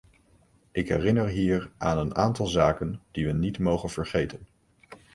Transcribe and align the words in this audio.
Ik 0.71 0.87
herinner 0.89 1.27
hier 1.27 1.71
aan 1.77 1.97
een 1.97 2.15
aantal 2.15 2.45
zaken 2.47 3.01
die 3.11 3.25
we 3.25 3.33
niet 3.33 3.59
mogen 3.59 3.89
vergeten. 3.89 4.47